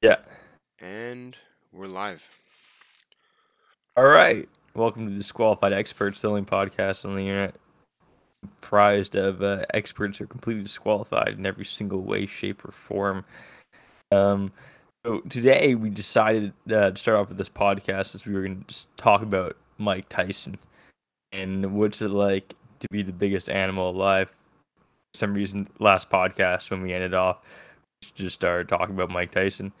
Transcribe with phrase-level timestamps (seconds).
[0.00, 0.18] Yeah.
[0.80, 1.36] And
[1.72, 2.28] we're live.
[3.96, 4.48] All right.
[4.74, 7.56] Welcome to Disqualified Experts, the only podcast on the internet
[8.42, 13.24] comprised of uh, experts who are completely disqualified in every single way, shape, or form.
[14.12, 14.52] Um,
[15.04, 18.60] so today we decided uh, to start off with this podcast as we were going
[18.60, 20.58] to just talk about Mike Tyson
[21.32, 24.28] and what's it like to be the biggest animal alive.
[25.12, 27.38] For some reason, last podcast when we ended off,
[28.14, 29.72] just started talking about Mike Tyson.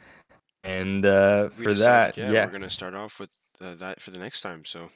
[0.64, 4.10] And uh, for decided, that, yeah, yeah, we're gonna start off with uh, that for
[4.10, 4.64] the next time.
[4.64, 4.90] So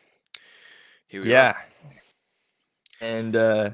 [1.07, 1.51] here we yeah.
[1.51, 1.65] are.
[3.01, 3.71] And uh,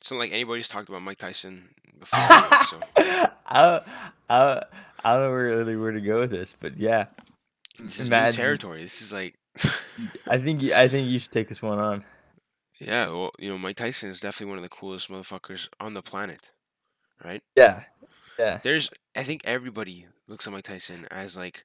[0.00, 1.68] It's not like anybody's talked about Mike Tyson
[1.98, 2.18] before.
[2.66, 3.80] so I,
[4.28, 4.62] I,
[5.04, 7.06] I don't know really where to go with this, but yeah,
[7.80, 8.82] this is Imagine- new territory.
[8.82, 9.34] This is like,
[10.28, 12.04] I think I think you should take this one on.
[12.80, 16.02] yeah, well, you know, Mike Tyson is definitely one of the coolest motherfuckers on the
[16.02, 16.50] planet,
[17.24, 17.40] right?
[17.56, 17.84] Yeah,
[18.38, 21.64] yeah, There's, I think everybody looks at Mike Tyson as like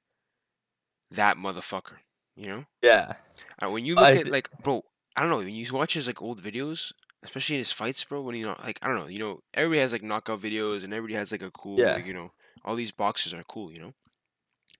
[1.10, 1.98] that motherfucker.
[2.36, 3.14] You know, yeah,
[3.62, 4.82] Uh, when you look I at like, bro,
[5.14, 5.38] I don't know.
[5.38, 8.56] When you watch his like old videos, especially in his fights, bro, when you know,
[8.62, 11.42] like, I don't know, you know, everybody has like knockout videos, and everybody has like
[11.42, 11.94] a cool, Yeah.
[11.94, 12.32] like, you know,
[12.64, 13.92] all these boxes are cool, you know.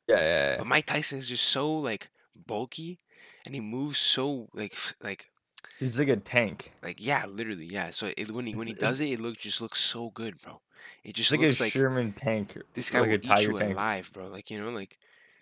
[0.09, 0.57] yeah, yeah, yeah.
[0.59, 2.11] But Mike Tyson is just so like
[2.47, 3.01] bulky,
[3.45, 5.29] and he moves so like like
[5.79, 6.73] He's like a tank.
[6.83, 7.91] like yeah, literally yeah.
[7.91, 10.63] So it, when he when he does it, it look just looks so good, bro.
[11.05, 12.57] It just like a looks like Sherman tank.
[12.75, 13.75] this guy like will a eat you tank.
[13.75, 14.27] alive, bro.
[14.29, 14.99] Like you know, like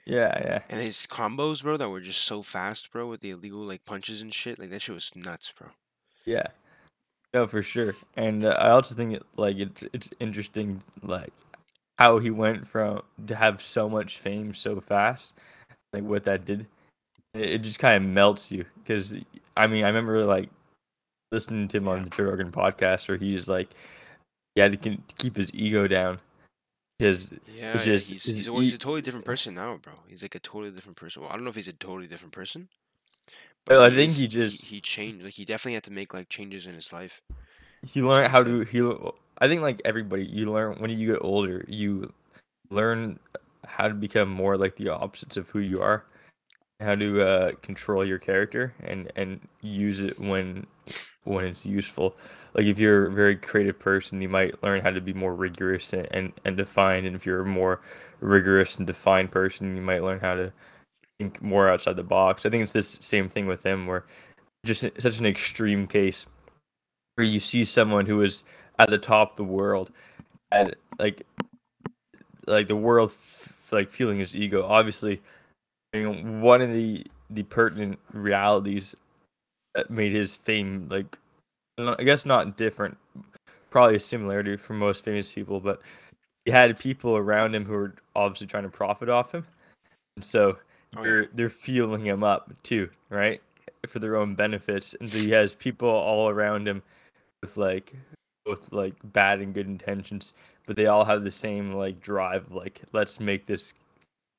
[0.06, 3.60] Yeah, yeah, and his combos, bro, that were just so fast, bro, with the illegal
[3.64, 4.58] like punches and shit.
[4.58, 5.68] Like that shit was nuts, bro.
[6.24, 6.46] yeah.
[7.34, 7.94] No, for sure.
[8.16, 11.32] And uh, I also think it, like it's it's interesting like
[11.98, 15.34] how he went from to have so much fame so fast,
[15.92, 16.66] like what that did.
[17.34, 19.14] It, it just kind of melts you because
[19.56, 20.48] I mean I remember like
[21.30, 23.68] listening to him on the Joe Rogan podcast where he's like
[24.58, 26.18] he had to keep his ego down
[26.98, 29.92] because Yeah, yeah, just- he's he's, he's a totally different person now, bro.
[30.08, 31.22] He's like a totally different person.
[31.22, 32.68] Well, I don't know if he's a totally different person.
[33.68, 35.24] Well, I think he just- he, changed.
[35.24, 37.20] Like he definitely had to make like changes in his life.
[37.86, 38.80] he learned how to he
[39.40, 42.12] i think like everybody you learn when you get older you
[42.70, 43.20] learn
[43.64, 46.02] how to become more like the opposites of who you are
[46.80, 50.66] how to uh, control your character and and use it when
[51.24, 52.16] when it's useful.
[52.54, 55.92] Like if you're a very creative person you might learn how to be more rigorous
[55.92, 57.80] and and, and defined and if you're a more
[58.20, 60.52] rigorous and defined person you might learn how to
[61.18, 62.46] think more outside the box.
[62.46, 64.04] I think it's this same thing with him where
[64.66, 66.26] just such an extreme case
[67.16, 68.44] where you see someone who is
[68.78, 69.90] at the top of the world
[70.52, 71.24] and like
[72.46, 74.64] like the world f- like feeling his ego.
[74.66, 75.20] Obviously
[75.94, 78.94] one of the the pertinent realities
[79.74, 81.18] that made his fame like
[81.78, 82.96] i guess not different
[83.70, 85.80] probably a similarity for most famous people but
[86.48, 89.46] he had people around him who were obviously trying to profit off him.
[90.16, 90.56] And so
[90.96, 93.42] Oh, they're they're fueling him up too right?
[93.86, 94.94] For their own benefits.
[94.98, 96.82] And so he has people all around him
[97.42, 97.92] with like
[98.46, 100.32] both like bad and good intentions
[100.66, 103.74] but they all have the same like drive like let's make this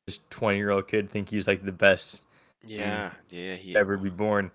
[0.10, 2.24] this 20 year old kid think he's like the best
[2.66, 4.50] Yeah, yeah, he ever be born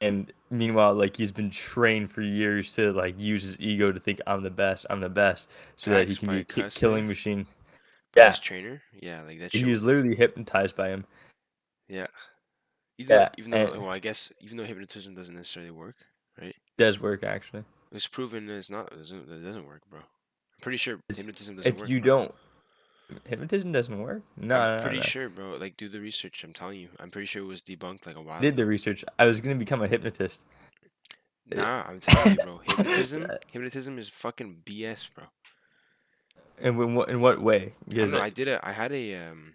[0.00, 4.20] and meanwhile like he's been trained for years to like use his ego to think
[4.26, 7.46] i'm the best i'm the best so that he can be a ki- killing machine
[8.16, 8.80] yeah trainer.
[9.00, 9.52] Yeah, like that.
[9.52, 11.04] he was literally hypnotized by him
[11.88, 12.06] Yeah.
[12.98, 15.96] Even Yeah, even though, and- well, I guess even though hypnotism doesn't necessarily work,
[16.40, 16.56] right?
[16.76, 18.92] does work actually It's proven it's not.
[18.92, 20.00] It doesn't, it doesn't work, bro.
[20.00, 21.88] I'm pretty sure It's- hypnotism doesn't if work.
[21.88, 22.06] you bro.
[22.06, 22.34] don't
[23.26, 25.02] hypnotism doesn't work no I'm no, pretty no.
[25.02, 25.56] sure, bro.
[25.56, 26.44] Like, do the research.
[26.44, 26.88] I'm telling you.
[26.98, 28.38] I'm pretty sure it was debunked like a while.
[28.38, 28.56] I did ago.
[28.56, 30.42] the research i was going to become a hypnotist
[31.50, 32.58] Nah, I'm telling you, bro.
[32.64, 35.24] Hypnotism, hypnotism is fucking BS, bro.
[36.58, 38.20] and in what in what way I know.
[38.20, 38.60] I did a.
[38.66, 39.14] I had a.
[39.14, 39.54] Um,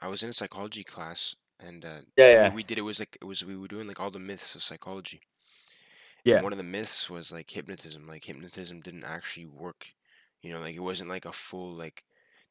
[0.00, 2.78] I was in a psychology class, and uh, yeah we- yeah we did.
[2.78, 3.44] It was like it was.
[3.44, 5.20] We were doing like all the myths of psychology.
[6.24, 6.36] Yeah.
[6.36, 8.06] And one of the myths was like hypnotism.
[8.06, 9.88] Like hypnotism didn't actually work.
[10.42, 12.04] You know, like it wasn't like a full like.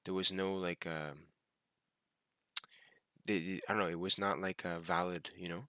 [0.08, 0.88] There was no like.
[0.88, 1.18] Um,
[3.26, 3.90] they, I don't know.
[3.90, 5.30] It was not like uh, valid.
[5.38, 5.64] You know.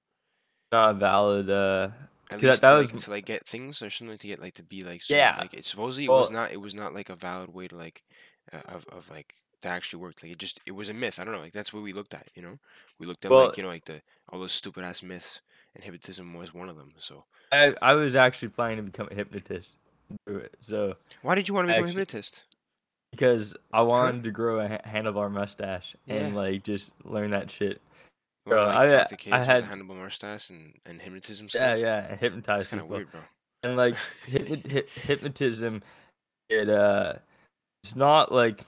[0.73, 1.89] not valid uh
[2.31, 4.39] At that- least that to, was- like, to like get things or something to get
[4.41, 5.37] like to be like so, Yeah.
[5.41, 8.05] like it supposedly it was not it was not like a valid way to like
[8.53, 11.25] uh, of of like that actually worked like it just it was a myth I
[11.25, 12.59] don't know like that's what we looked at you know
[12.99, 15.41] we looked at Well- like you know like the all those stupid ass myths
[15.75, 19.15] and hypnotism was one of them so I, I was actually planning to become a
[19.15, 19.77] hypnotist
[20.61, 22.45] so why did you want to become a hypnotist
[23.19, 26.15] because I wanted to grow a handlebar mustache Yeah.
[26.27, 27.81] and like just learn that shit.
[28.47, 31.47] Well, Bro, like I- to kids I with had- a Hannibal mustache and, and hypnotism
[31.53, 32.97] Yeah, skills yeah, and hypnotize kind of people.
[32.97, 33.21] weird bro
[33.65, 33.95] And like
[34.27, 35.83] hypno- hy- hypnotism,
[36.49, 37.15] it uh,
[37.83, 38.63] it's not like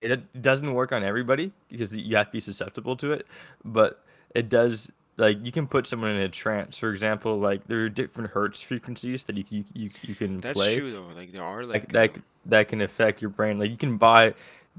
[0.00, 3.26] it doesn't work on everybody because you have to be susceptible to it,
[3.64, 4.02] but
[4.34, 4.90] it does
[5.20, 6.78] like you can put someone in a trance.
[6.78, 10.56] For example, like there are different hertz frequencies that you you you, you can That's
[10.56, 11.06] play true though.
[11.14, 13.58] Like there are like like that um, that can affect your brain.
[13.58, 14.34] Like you can buy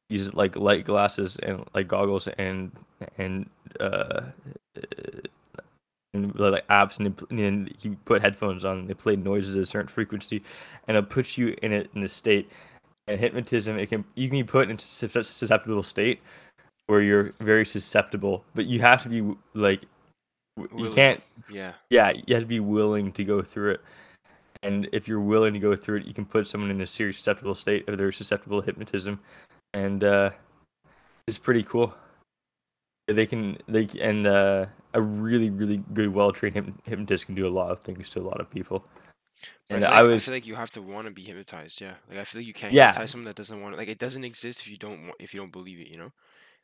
[0.09, 2.71] these like light glasses and like goggles and
[3.17, 3.49] and
[3.79, 4.21] uh
[6.13, 9.65] and like apps and, then you put headphones on and they play noises at a
[9.65, 10.43] certain frequency
[10.88, 12.49] and it puts you in it in a state
[13.07, 16.19] and hypnotism it can you can be put into sus- susceptible state
[16.88, 19.81] where you're very susceptible but you have to be like
[20.57, 21.21] w- you can't
[21.51, 21.74] Yeah.
[21.89, 23.81] yeah you have to be willing to go through it
[24.63, 27.18] and if you're willing to go through it you can put someone in a serious
[27.18, 29.19] susceptible state if they're susceptible to hypnotism
[29.74, 30.31] and uh
[31.27, 31.94] it's pretty cool
[33.07, 37.50] they can they and uh a really really good well trained hypnotist can do a
[37.50, 38.86] lot of things to a lot of people
[39.69, 41.81] and I i like, I was feel like you have to want to be hypnotized.
[41.81, 41.94] Yeah.
[42.09, 43.77] Like I feel like you can't yeah hypnotize someone that doesn't want to.
[43.77, 45.88] Like it doesn't exist if you don't want, if you don't believe it.
[45.88, 46.12] You know.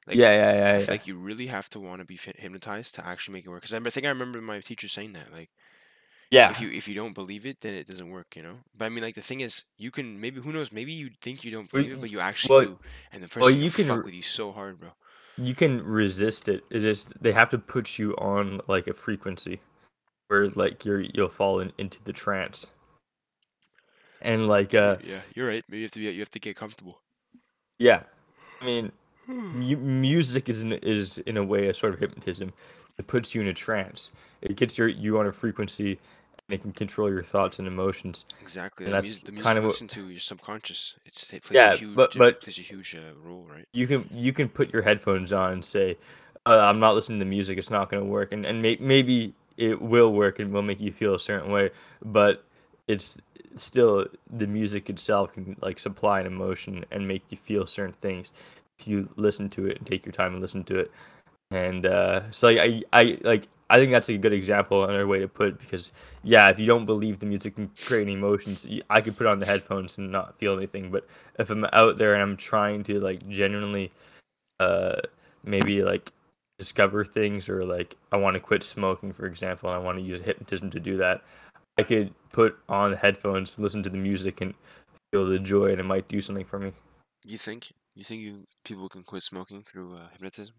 [0.08, 2.96] Like yeah yeah yeah I yeah like you really have to want to be hypnotized
[2.96, 3.62] to actually make it work.
[3.62, 5.34] Because I, think I remember my teacher saying that.
[5.34, 5.50] Like
[6.32, 8.36] yeah, if you if you don't believe it, then it doesn't work.
[8.36, 8.56] You know.
[8.78, 10.72] But I mean, like the thing is, you can maybe who knows?
[10.72, 12.80] Maybe you think you don't well believe it, but you actually well, do,
[13.12, 14.90] and the well person you can fuck with you so hard, bro.
[15.38, 19.60] you can resist it it's just they have to put you on like a frequency
[20.28, 22.68] where like you're you'll fall in, into the trance
[24.22, 25.64] and like uh Yeah, you're right.
[25.70, 27.02] Maybe you have to be you have to get comfortable.
[27.78, 28.04] yeah
[28.62, 28.92] i mean
[29.28, 32.54] music is in, is in a way a sort of hypnotism.
[32.98, 34.12] It puts you in a trance.
[34.42, 36.00] It gets your you on a frequency,
[36.48, 38.26] and it can control your thoughts and emotions.
[38.42, 38.86] Exactly.
[38.86, 39.74] And The that's music, the music kind of what.
[39.74, 40.96] listen to, your subconscious.
[41.06, 43.68] It's it plays a Yeah, huge but but plays a huge uh, role, right?
[43.74, 45.98] you can you can put your headphones on and say,
[46.46, 47.58] uh, "I'm not listening to music.
[47.58, 50.80] It's not going to work," and and may, maybe it will work and will make
[50.80, 51.72] you feel a certain way,
[52.04, 52.44] but
[52.88, 53.18] it's
[53.56, 58.32] still the music itself can like supply an emotion and make you feel certain things
[58.80, 60.92] if you listen to it and take your time and listen to it.
[61.52, 65.28] And uh, so I I like I think that's a good example, another way to
[65.28, 65.92] put it, because
[66.24, 69.46] yeah, if you don't believe the music can create emotions, I could put on the
[69.46, 70.92] headphones and not feel anything.
[70.92, 71.08] But
[71.40, 73.92] if I'm out there and I'm trying to like genuinely
[74.60, 75.02] uh
[75.44, 76.12] maybe like
[76.58, 80.04] discover things or like I want to quit smoking for example and I want to
[80.04, 81.22] use hypnotism to do that
[81.78, 84.56] I could put on the headphones listen to the music and
[85.12, 86.74] feel the joy and it might do something for me
[87.26, 87.72] You think?
[87.98, 90.54] You think you people can quit smoking through uh, hypnotism?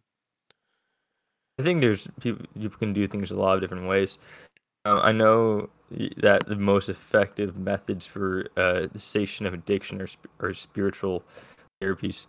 [1.60, 4.18] I think there's people people can do things a lot of different ways
[4.84, 5.70] um, I know
[6.18, 10.08] that the most effective methods for uh, the cessation of addiction are,
[10.40, 11.22] are spiritual
[11.82, 12.26] therapies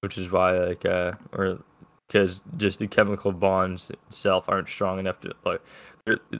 [0.00, 1.58] which is why like uh or
[2.06, 5.62] because just the chemical bonds itself aren't strong enough to like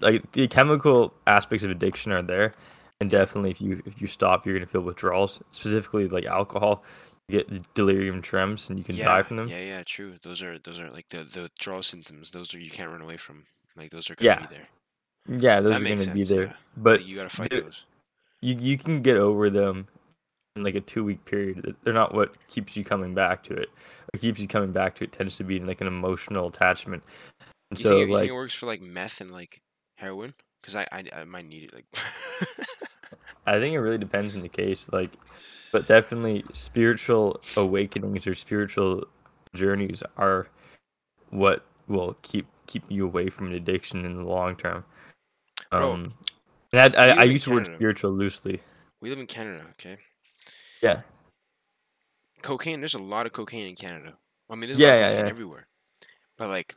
[0.02, 2.54] like the chemical aspects of addiction are there
[3.00, 6.84] and definitely if you if you stop you're gonna feel withdrawals specifically like alcohol
[7.30, 9.82] get delirium tremens and you can die from them yeah, yeah.
[9.86, 10.14] True.
[10.22, 12.30] Those are those are like the the withdrawal symptoms.
[12.30, 13.44] Those are you can't run away from.
[13.76, 14.68] Like those are gonna be yeah there.
[15.40, 16.52] yeah those That are gonna be there Yeah.
[16.76, 17.84] but Like you gotta fight those.
[18.42, 19.88] you you can get over them
[20.56, 21.74] in like a two week period.
[21.82, 23.70] They're not what keeps you coming back to it.
[24.12, 27.02] What keeps you coming back to it tends to be like an emotional attachment.
[27.70, 29.60] And You so think it, you like think it works for like meth and like
[29.96, 30.34] heroin?
[30.60, 31.74] Because I, I I might need it.
[31.74, 31.86] Like.
[33.46, 34.88] I think it really depends on the case.
[34.92, 35.10] Like,
[35.72, 39.04] but definitely spiritual awakenings or spiritual
[39.54, 40.48] journeys are
[41.30, 44.84] what will keep keep you away from an addiction in the long term.
[45.70, 46.14] Bro, Um,
[46.72, 48.60] and I, I, I use the word spiritual loosely.
[49.00, 49.98] We live in Canada, okay?
[50.80, 51.02] Yeah,
[52.44, 52.80] Cocaine.
[52.80, 54.14] There's a lot of cocaine in Canada.
[54.50, 55.28] I mean, there's a lot yeah, yeah, yeah.
[55.28, 55.66] everywhere.
[56.36, 56.76] But like,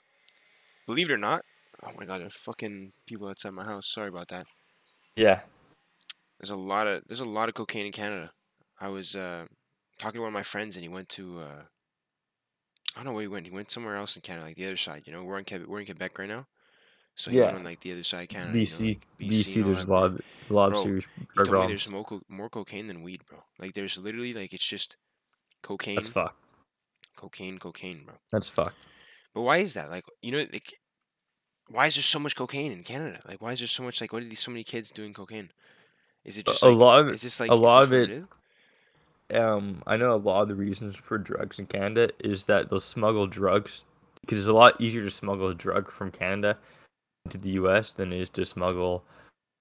[0.88, 1.44] believe it or not,
[1.84, 3.88] oh my god, there's fucking people outside my house.
[3.88, 4.48] Sorry about that.
[5.16, 5.42] Yeah,
[6.40, 8.32] There's a lot of there's a lot of cocaine in Canada.
[8.80, 9.46] I was uh,
[9.98, 11.64] talking to one of my friends, and he went to uh,
[12.96, 13.46] I don't know where he went.
[13.46, 15.04] He went somewhere else in Canada, like the other side.
[15.06, 16.48] You know, we're in Quebec, we're in Quebec right now,
[17.16, 17.58] so he went yeah.
[17.58, 18.52] on like the other side of Canada.
[18.52, 19.66] You know, BC, like BC BC.
[19.66, 20.18] There's a lot bro.
[20.18, 23.22] of a lot of serious he told me there's more co- more cocaine than weed,
[23.28, 23.40] bro.
[23.60, 24.98] Like there's literally like it's just
[25.64, 25.96] cocaine.
[25.96, 26.36] That's fucked.
[27.16, 28.16] cocaine, cocaine, bro.
[28.32, 28.76] That's fucked.
[29.34, 29.90] But why is that?
[29.92, 30.74] Like, you know, like,
[31.70, 33.20] why is there so much cocaine in Canada?
[33.28, 34.02] Like, why is there so much?
[34.02, 35.52] Like, why are these so many kids doing cocaine?
[36.28, 38.24] Is it just a like, lot of is this like, a lot of it
[39.34, 42.80] um I know a lot of the reasons for drugs in Canada is that they'll
[42.80, 43.84] smuggle drugs
[44.22, 46.58] because it's a lot easier to smuggle a drug from Canada
[47.26, 49.04] into the US than it is to smuggle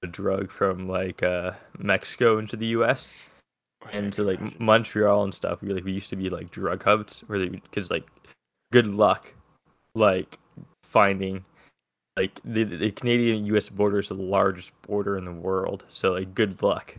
[0.02, 3.30] a drug from like uh Mexico into the US
[3.84, 4.56] Oh, and to like imagine.
[4.64, 5.62] Montreal and stuff.
[5.62, 8.06] We like we used to be like drug hubs where they because like
[8.72, 9.32] good luck
[9.94, 10.38] like
[10.82, 11.44] finding
[12.16, 15.84] like the, the Canadian US border is the largest border in the world.
[15.88, 16.96] So like good luck.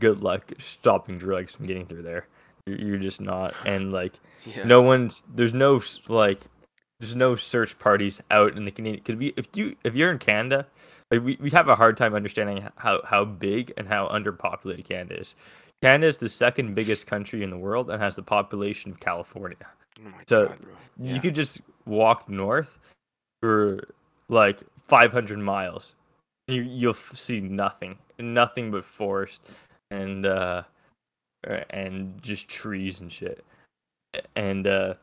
[0.00, 2.26] Good luck stopping drugs from getting through there.
[2.66, 4.64] You're, you're just not, and like Yeah.
[4.64, 6.40] no one's there's no like
[7.00, 9.02] there's no search parties out in the Canadian.
[9.04, 10.66] Could be if you if you're in Canada,
[11.10, 15.20] like we, we have a hard time understanding how how big and how underpopulated Canada
[15.20, 15.34] is.
[15.82, 19.56] Canada is the second biggest country in the world and has the population of California.
[19.98, 20.72] Oh So, god, bro.
[21.00, 22.78] You could just walk north
[23.40, 23.88] for
[24.32, 25.94] like 500 miles.
[26.48, 29.42] You you'll see nothing, nothing but forest
[29.90, 30.62] and uh
[31.48, 33.44] uh, and just trees and shit.
[34.34, 34.94] And uh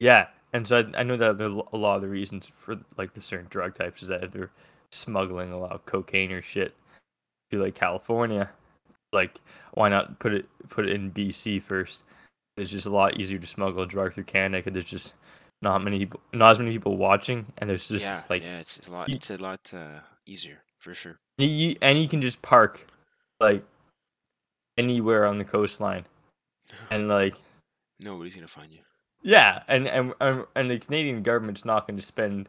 [0.00, 3.14] yeah, and so I, I know that are a lot of the reasons for like
[3.14, 4.50] the certain drug types is that they're
[4.90, 6.74] smuggling a lot of cocaine or shit
[7.50, 8.50] to like California,
[9.12, 9.40] like
[9.74, 12.02] why not put it put it in BC first?
[12.56, 15.14] It's just a lot easier to smuggle a drug through Canada because there's just
[15.62, 18.76] not many people, not as many people watching, and there's just yeah, like yeah, it's,
[18.76, 19.08] it's a lot.
[19.08, 21.18] you- It's a lot uh, easier for sure.
[21.38, 22.86] you, you and you can just park
[23.40, 23.62] like
[24.76, 26.04] anywhere on the coastline,
[26.90, 27.36] and like
[28.02, 28.80] Nobody's gonna find you.
[29.22, 32.48] Yeah, and and and, and the Canadian government's not going to spend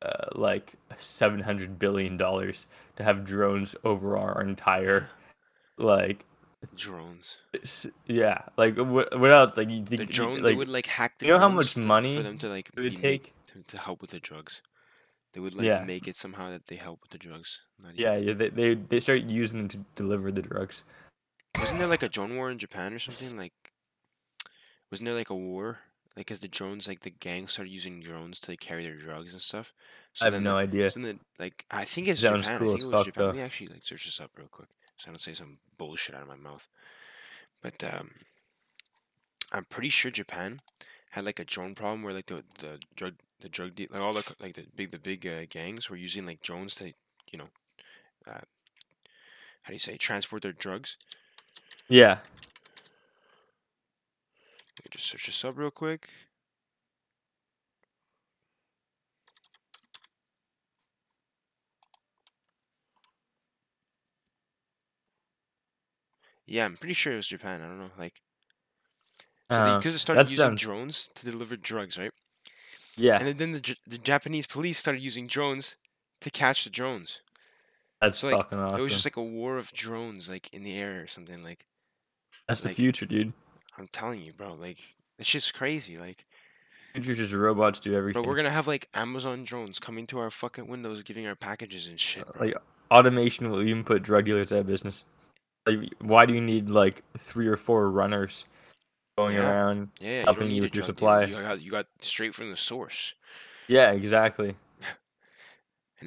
[0.00, 5.10] uh, like seven hundred billion dollars to have drones over our entire
[5.78, 6.24] like
[6.74, 7.38] Drones.
[8.06, 10.34] yeah like what what else like you think The drone.
[10.34, 11.26] like they would like hack the.
[11.26, 13.32] you know how much money for them to like it would take?
[13.52, 14.60] to, to help with the drugs.
[15.34, 15.84] They would like Yeah.
[15.84, 17.60] make it somehow that they help with the drugs.
[17.94, 20.82] Yeah yeah they, they they start using them to deliver the drugs
[21.58, 23.36] Wasn't there like a drone war in Japan or something?
[23.36, 23.52] Like,
[24.90, 25.78] wasn't there like a war?
[26.16, 29.32] Like, as the drones, like the gangs started using drones to like, carry their drugs
[29.32, 29.72] and stuff.
[30.14, 32.58] So I have no the- idea So then, like, I think it's Sounds Japan.
[32.58, 33.26] cool I think it was Japan.
[33.26, 36.14] Let me actually like search this up real quick, so I don't say some bullshit
[36.14, 36.68] out of my mouth.
[37.62, 38.10] But um,
[39.52, 40.58] I'm pretty sure Japan
[41.10, 44.24] had like a drone problem where like the the drug the drug like all the
[44.40, 46.92] like the big the big uh, gangs were using like drones to
[47.32, 47.48] you know
[48.26, 48.40] uh,
[49.62, 50.96] how do you say transport their drugs.
[51.88, 52.18] yeah
[54.78, 56.08] Let me just search this up real quick.
[66.48, 67.60] Yeah, I'm pretty sure it was Japan.
[67.62, 68.14] I don't know, like
[69.50, 72.10] so uh, started using sounds- drones to deliver drugs, right?
[72.96, 75.76] yeah And then the the Japanese police started using drones
[76.20, 77.20] to catch the drones.
[78.00, 80.64] that's so, like, fucking awesome It was just like a war of drones, like in
[80.64, 81.42] the air or something.
[81.42, 81.64] Like
[82.46, 83.32] that's the future dude
[83.78, 84.54] I'm telling you, bro.
[84.54, 84.78] Like
[85.18, 85.96] it's just crazy.
[85.98, 86.26] Like,
[86.94, 90.30] future's just robots do everything bro, we're gonna have like Amazon drones coming to our
[90.30, 92.26] fucking windows, giving our packages and shit.
[92.32, 92.46] bro.
[92.46, 92.56] like
[92.90, 95.04] automation will even put drug dealers out of business.
[95.68, 98.46] Like, why do you need like three or four runners
[99.16, 99.48] going Yeah.
[99.48, 99.88] around?
[100.00, 101.24] Yeah, yeah, you helping you with your supply.
[101.24, 103.14] You got, you got straight from the source.
[103.68, 104.56] Yeah, exactly.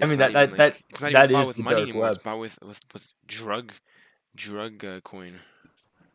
[0.01, 1.89] I mean, that- that- like, it's not that even bought is with the money dark
[1.89, 2.07] anymore.
[2.09, 2.23] It's web.
[2.23, 3.73] bought with with, with drug
[4.35, 5.39] drug uh, coin.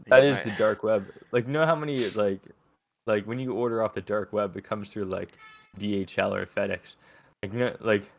[0.06, 1.06] That you is buy- the dark web.
[1.32, 2.40] Like, you know how many like,
[3.06, 5.30] like when you order off the dark web, it comes through like
[5.78, 6.80] DHL or FedEx.
[7.42, 8.10] Like, you know, like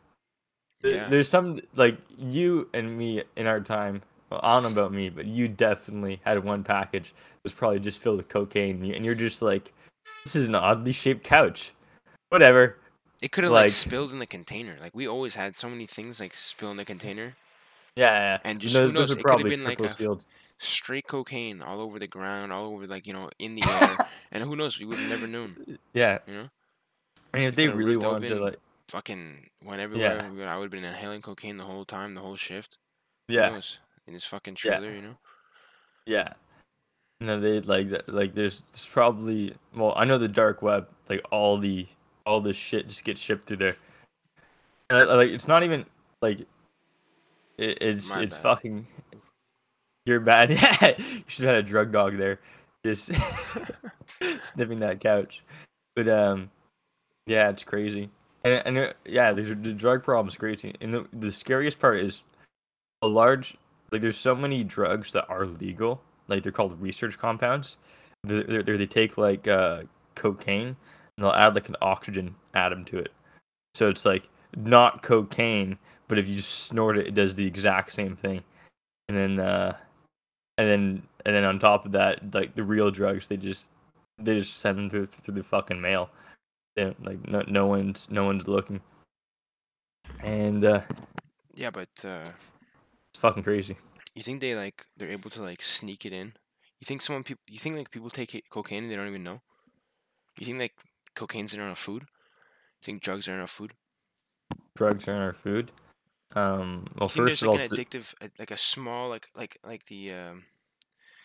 [0.84, 1.10] Yeah.
[1.10, 4.04] there's some like you and me in our time.
[4.30, 7.80] Well, I don't know about me, but you definitely had one package that was probably
[7.80, 9.72] just filled with cocaine, and you- and you're just like,
[10.24, 11.72] this is an oddly shaped couch.
[12.30, 12.78] Whatever.
[13.22, 14.78] It could have like, like- spilled in the container.
[14.82, 17.36] Like we always had so many things like spill in the container.
[17.96, 18.34] Yeah, yeah.
[18.44, 20.18] And And just who those, knows, those it could have been like a-
[20.60, 23.98] Straight cocaine all over the ground, all over like you know in the air,
[24.32, 24.80] and who knows?
[24.80, 25.78] We would have never known.
[25.94, 26.18] Yeah.
[26.28, 26.50] You know?
[27.34, 28.56] And if they really wanted to like,
[28.90, 30.30] Fucking went everywhere.
[30.34, 32.78] would- I would have been inhaling cocaine the whole time, the whole shift.
[33.28, 33.80] Who yeah, knows?
[34.08, 34.78] In this fucking Yeah.
[34.78, 35.18] trailer, you know.
[36.06, 36.34] yeah.
[37.20, 38.08] No, they like that.
[38.08, 40.88] Like, there's, there's probably well, I know the dark web.
[41.10, 41.88] Like all the
[42.26, 43.76] all this shit just gets shipped through there.
[44.90, 45.86] And, uh, like it's not even
[46.22, 46.42] like
[47.58, 48.44] it, it's My it's bad.
[48.44, 48.88] fucking.
[50.06, 50.52] You're bad.
[50.82, 52.40] Yeah, you should have had a drug dog there,
[52.86, 53.12] just
[54.44, 55.44] sniffing that couch.
[55.96, 56.52] But um,
[57.26, 58.10] yeah, it's crazy.
[58.44, 60.76] And and uh, yeah, the, the drug problem is crazy.
[60.82, 62.22] And the, the scariest part is
[63.02, 63.58] a large
[63.92, 66.02] like there's so many drugs that are legal.
[66.28, 67.78] Like they're called research compounds.
[68.24, 69.84] They they they take like uh,
[70.16, 70.78] cocaine and
[71.18, 73.12] they'll add like an oxygen atom to it.
[73.76, 75.78] So it's like not cocaine,
[76.08, 78.44] but if you just snort it, it does the exact same thing.
[79.08, 79.78] And then uh,
[80.58, 83.70] and then and then on top of that, like the real drugs, they just
[84.18, 86.10] they just send them through through the fucking mail.
[86.76, 88.82] Like no no one's no one's looking.
[90.22, 90.82] And uh,
[91.56, 92.30] Yeah, but uh,
[93.18, 93.76] it's fucking crazy.
[94.14, 96.34] you think they like they're able to like sneak it in?
[96.80, 97.42] You think someone people?
[97.48, 99.42] You think like people take cocaine and they don't even know?
[100.38, 100.74] You think like
[101.16, 102.04] cocaine's in our food?
[102.04, 103.72] You think drugs are in our food?
[104.76, 105.72] drugs are in our food.
[106.36, 110.12] Um, well, first of all, like an addictive, like a small, like like like the
[110.12, 110.44] um,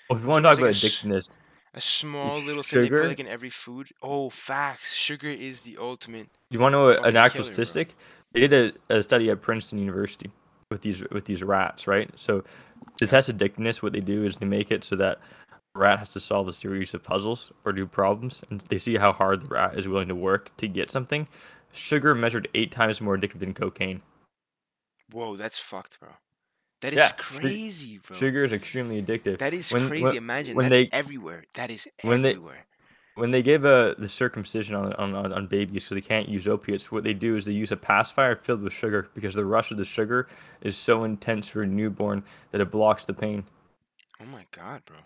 [0.09, 1.33] well, if you want to talk about like a s- addictiveness,
[1.75, 3.89] A small little thing they put like in every food.
[4.01, 4.95] Oh, facts.
[4.95, 6.29] Sugar is the ultimate.
[6.49, 7.53] You want to know an actual killer, bro.
[7.53, 7.95] statistic?
[8.33, 10.33] They did a, a study at Princeton University
[10.73, 12.11] with these with these rats, right?
[12.17, 12.43] So
[12.99, 15.21] to test addictiveness, what they do is they make it so that
[15.75, 18.97] a rat has to solve a series of puzzles or do problems, and they see
[18.97, 21.29] how hard the rat is willing to work to get something.
[21.73, 24.03] Sugar measured eight times more addictive than cocaine.
[25.11, 26.11] Whoa, that's fucked, bro.
[26.81, 28.17] That is Yeah, crazy, bro.
[28.17, 29.39] Sugar is extremely addictive.
[29.39, 30.03] That is When- crazy.
[30.03, 31.45] when- Imagine when that's they- everywhere.
[31.55, 32.67] That is when they- everywhere.
[33.15, 36.91] When they give uh, the circumcision on, on, on, babies so they can't use opiates,
[36.91, 39.77] what they do is they use a pacifier filled with sugar because the rush of
[39.77, 40.29] the sugar
[40.63, 43.45] is so intense for a newborn that it blocks the pain.
[44.21, 44.97] Oh my god, bro.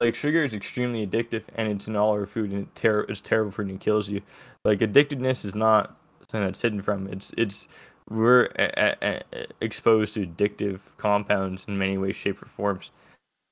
[0.00, 3.20] Like sugar is extremely addictive and it's in all our food and it ter- it's
[3.20, 4.20] terrible for you and it kills you.
[4.64, 5.96] Like addictedness is not
[6.28, 7.06] something that's hidden from.
[7.08, 7.66] It's it's
[8.08, 12.90] we're a- a- a- exposed to addictive compounds in many ways, shape, or forms.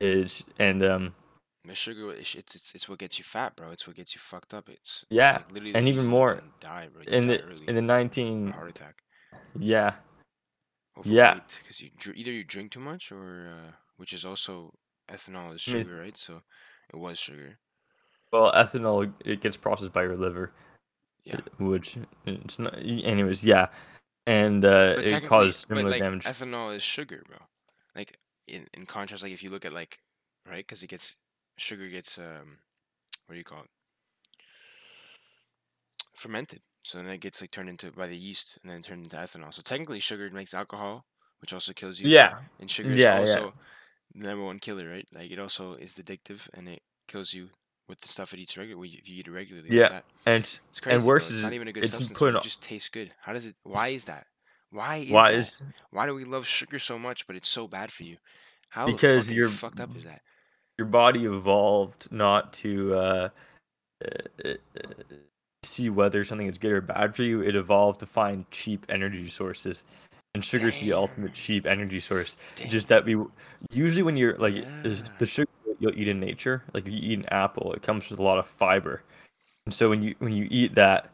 [0.00, 1.14] Is and um
[1.66, 3.70] The sugar, it's, it's it's it's what gets you fat, bro.
[3.70, 4.68] It's what gets you fucked up.
[4.68, 7.02] It's it's, Yeah, like, literally and even more die, bro.
[7.02, 8.96] You in the early in the nineteen heart attack.
[9.58, 9.94] yeah
[10.96, 14.72] Overweight, because you either you drink too much or uh, which is also
[15.08, 16.16] ethanol is I mean- sugar, right?
[16.16, 16.42] So
[16.92, 17.58] it was sugar.
[18.32, 20.52] Well, ethanol it gets processed by your liver,
[21.24, 21.40] Yeah.
[21.58, 22.74] which it's not.
[22.78, 23.68] Anyways, yeah,
[24.26, 26.24] and uh, But it causes similar like, damage.
[26.24, 27.38] Ethanol is sugar, bro.
[27.96, 29.98] Like in in contrast, like if you look at like
[30.48, 31.16] right, because it gets
[31.56, 32.58] sugar gets um,
[33.26, 33.70] what do you call it?
[36.14, 36.60] Fermented.
[36.82, 39.52] So then it gets like turned into by the yeast and then turned into ethanol.
[39.52, 41.04] So technically, sugar makes alcohol,
[41.40, 42.08] which also kills you.
[42.08, 43.20] yeah, And sugar is Yeah, yeah.
[43.20, 43.54] also
[44.14, 45.06] the number one killer, right?
[45.12, 47.48] Like it also is addictive and it kills you
[47.88, 48.90] with the stuff it eats regularly.
[48.90, 50.98] If you eat it regularly, Yeah, and it's, it's crazy.
[50.98, 51.06] bro.
[51.06, 52.18] worse it's is not even a good it's substance.
[52.18, 53.12] put it just tastes good.
[53.22, 53.56] How does it?
[53.62, 54.26] Why is that?
[54.70, 55.38] Why is why that?
[55.38, 58.16] is Why do we love sugar so much, but it's so bad for you?
[58.68, 60.20] How Because you're- fucked up is that?
[60.78, 63.28] Your body evolved not to uh,
[64.04, 64.08] uh,
[64.44, 64.54] uh,
[65.62, 67.40] see whether something is good or bad for you.
[67.42, 69.84] It evolved to find cheap energy sources,
[70.34, 72.36] and sugar's the ultimate cheap energy source.
[72.56, 72.70] Damn.
[72.70, 73.16] Just that we
[73.70, 74.96] usually when you're like Yeah.
[75.18, 78.10] the sugar that you'll eat in nature, like if you eat an apple, it comes
[78.10, 79.02] with a lot of fiber,
[79.66, 81.10] and so when you when you eat that,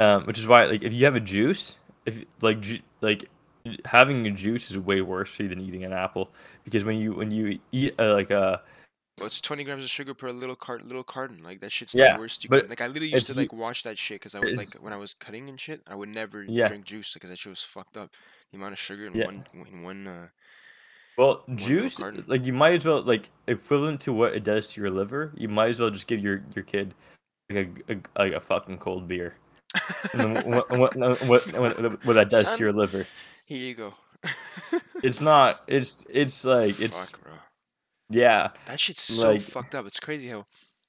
[0.00, 3.28] um, which is why like if you have a juice, if like ju- like
[3.84, 6.30] having a juice is way worse for you than eating an apple
[6.64, 8.62] because when you when you eat uh, like a
[9.18, 11.42] Well, it's twenty grams of sugar per little cart, little carton.
[11.42, 12.68] Like that shit's Yeah, the worst you could.
[12.68, 14.96] Like I literally used to like watch that shit because I would like when I
[14.96, 16.68] was cutting and shit, I would never Yeah.
[16.68, 18.10] drink juice because that shit was fucked up.
[18.52, 19.26] The amount of sugar in Yeah.
[19.26, 20.06] one in one.
[20.06, 20.28] Uh,
[21.16, 24.80] Well, One juice, like you might as well, like equivalent to what it does to
[24.80, 26.94] your liver, you might as well just give your your kid
[27.50, 29.34] like a, a like a fucking cold beer.
[30.12, 32.56] And then what, what, what, what, that does Son.
[32.56, 33.06] to your liver?
[33.46, 33.94] Here you go.
[35.02, 35.62] It's not.
[35.68, 37.32] It's it's like it's Fuck, bro.
[38.10, 39.86] Yeah That shit's so like- fucked up.
[39.86, 40.46] It's crazy how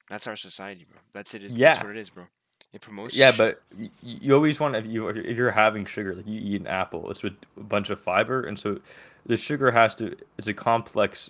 [0.10, 1.00] that's our society, bro.
[1.14, 1.44] That's it.
[1.44, 1.74] Is, Yeah.
[1.74, 2.26] That's what it is, bro.
[2.74, 3.16] It promotes.
[3.16, 6.62] yeah, but y- you always want if you if you're having sugar, like you eat
[6.62, 8.80] an apple, it's with a bunch of fiber, and so
[9.26, 11.30] the sugar has to it's a complex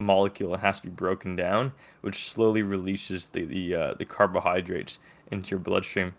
[0.00, 0.54] molecule.
[0.54, 4.98] It has to be broken down, which slowly releases the the uh, the carbohydrates
[5.30, 6.14] into your bloodstream.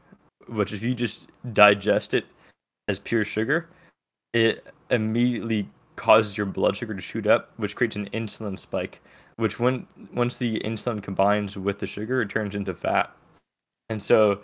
[0.48, 2.26] Which if you just digest it
[2.88, 3.70] as pure sugar,
[4.34, 9.02] it immediately causes your blood sugar to shoot up, which creates an insulin spike.
[9.36, 13.16] Which when once the insulin combines with the sugar, it turns into fat.
[13.90, 14.42] And so,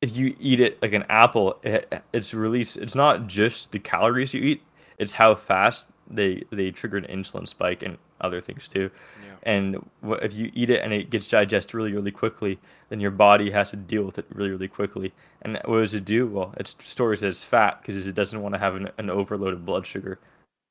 [0.00, 2.78] if you eat it like an apple, it, it's released.
[2.78, 4.62] It's not just the calories you eat;
[4.98, 8.90] it's how fast they they trigger an insulin spike and other things too.
[9.22, 9.34] yeah.
[9.42, 9.88] And
[10.22, 13.70] if you eat it and it gets digested really, really quickly, then your body has
[13.70, 15.12] to deal with it really, really quickly.
[15.42, 16.26] And what does it do?
[16.26, 19.54] Well, it stores it as fat because it doesn't want to have an, an overload
[19.54, 20.20] of blood sugar.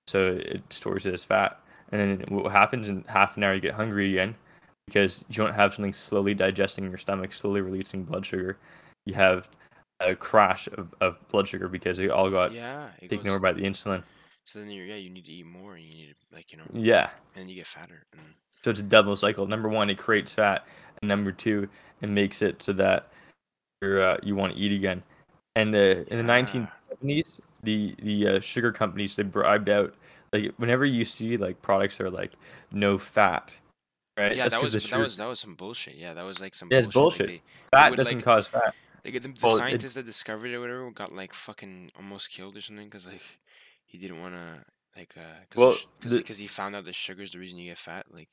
[0.08, 1.60] So it stores it as fat.
[1.92, 4.36] And then what happens in half an hour, you get hungry again
[4.88, 8.58] because you don't have something slowly digesting in your stomach, slowly releasing blood sugar.
[9.06, 9.48] You have
[10.00, 12.88] a crash of, of blood sugar because it all got Yeah.
[13.02, 14.04] It taken goes, over by the insulin.
[14.46, 16.58] so then you yeah you need to eat more and you need to like you
[16.58, 17.10] know Yeah.
[17.36, 18.22] and you get fatter and
[18.64, 19.46] So it's a double cycle.
[19.48, 20.66] Number one, it creates fat,
[21.02, 21.68] and number two,
[22.02, 23.10] it makes it so that
[23.82, 25.04] you're, uh, you want to eat again.
[25.56, 29.94] And uh, in the 1970s, the the uh, sugar companies they bribed out
[30.34, 32.34] like whenever you see like products that are like
[32.72, 33.56] no fat,
[34.18, 34.36] right?
[34.36, 35.96] yeah That's that was the that sugar- was that was some bullshit.
[35.96, 37.28] Yeah, that was like some Yeah, it's bullshit.
[37.28, 37.42] bullshit.
[37.74, 38.74] Like, fat would, doesn't like- cause fat.
[39.04, 41.92] they, they get them the Well, scientist that discovered it or whatever got like fucking
[41.98, 43.22] almost killed or something because like
[43.86, 44.64] he didn't want to
[44.98, 45.22] like uh
[45.56, 48.06] Well, because the- because he found out that sugar's the reason you get fat.
[48.14, 48.30] Like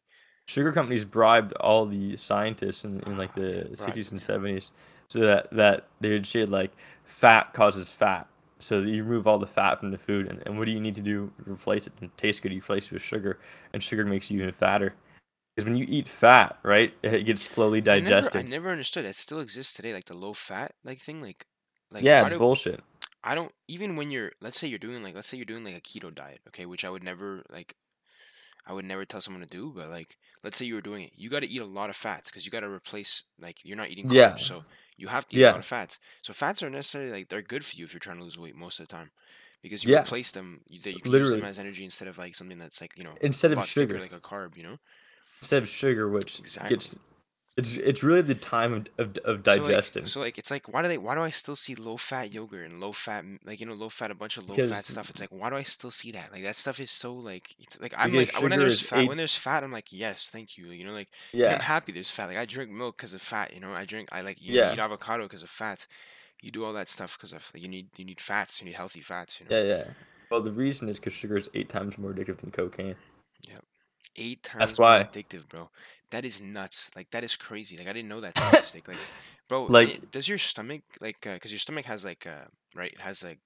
[0.46, 4.70] Sugar companies bribed all the scientists in, in like Ah, the bribed 60s and 70s
[5.08, 6.70] so that that they would say like
[7.04, 8.26] fat causes fat
[8.58, 10.80] so that you remove all the fat from the food and, and what do you
[10.80, 13.38] need to do to replace it and taste good you replace it with sugar
[13.72, 14.94] and sugar makes you even fatter
[15.56, 19.04] Because when you eat fat, right, it gets slowly I never, I never understood.
[19.04, 21.20] It still exists today, like the low fat like thing.
[21.20, 21.46] Like,
[21.90, 22.80] like Yeah, it's do bullshit.
[23.24, 25.76] I don't even when you're let's say you're doing like let's say you're doing like
[25.76, 27.74] a keto diet, okay, which I would never like
[28.66, 31.12] I would never tell someone to do, but like let's say you were doing it,
[31.14, 33.76] you got to eat a lot of fats because you got to replace like you're
[33.76, 34.64] not eating Yeah, carbs, so
[34.96, 35.98] you have to eat a lot of fats.
[36.22, 38.56] So fats are necessarily like they're good for you if you're trying to lose weight
[38.56, 39.10] most of the time
[39.62, 39.94] because you yeah.
[39.94, 42.58] replace them you, that you can use them Literally, as energy instead of like something
[42.58, 44.78] that's like you know instead of lot thicker sugar, like a carb, you know?
[45.40, 46.66] instead of sugar, which Exactly.
[46.66, 46.96] gets
[47.58, 50.82] it's it's really the time of of, of So like so like it's like why
[50.82, 53.66] do they why do I still see low fat yogurt and low fat like you
[53.66, 55.10] know low fat a bunch of low fat stuff?
[55.10, 56.32] It's like why do I still see that?
[56.32, 59.36] Like that stuff is so like it's like I'm like when there's fat when there's
[59.36, 61.08] fat I'm like yes thank you you know like
[61.44, 63.84] like I'm happy there's fat like I drink milk because of fat you know I
[63.84, 65.88] drink I like you know eat avocado because of fats
[66.40, 68.76] you do all that stuff because of like you need you need fats you need
[68.76, 69.84] healthy fats you know yeah, yeah.
[70.30, 72.96] Well, the reason is because sugar is eight times more addictive than cocaine.
[73.40, 73.58] yeah
[74.16, 75.04] eight That's times more why.
[75.04, 75.70] addictive bro
[76.10, 79.02] that is nuts like that is crazy like I didn't know that statistic like
[79.48, 83.02] bro Like, does your stomach like uh 'cause your stomach has like uh right it
[83.02, 83.38] has like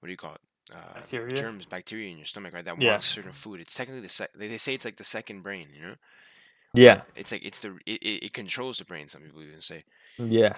[0.00, 0.40] what do you call it?
[0.74, 1.32] Uh, bacteria.
[1.32, 2.64] germs, bacteria in your stomach, right?
[2.64, 3.60] That Yeah, wants certain food.
[3.60, 5.94] It's technically the sec- they, they say it's like the second brain, you know?
[6.74, 9.08] yeah, It's like it's the it, it, it controls the brain.
[9.08, 9.84] Some people even say
[10.18, 10.56] yeah,